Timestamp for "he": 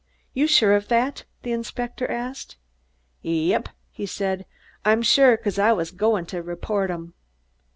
3.91-4.07